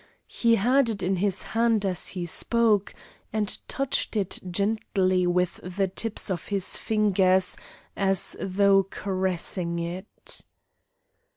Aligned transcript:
He 0.33 0.55
had 0.55 0.89
it 0.89 1.03
in 1.03 1.17
his 1.17 1.43
hand 1.43 1.85
as 1.85 2.07
he 2.17 2.25
spoke, 2.25 2.95
and 3.31 3.55
touched 3.67 4.15
it 4.17 4.39
gently 4.49 5.27
with 5.27 5.59
the 5.61 5.87
tips 5.87 6.31
of 6.31 6.47
his 6.47 6.75
fingers 6.75 7.55
as 7.95 8.35
though 8.39 8.81
caressing 8.89 9.77
it. 9.77 10.41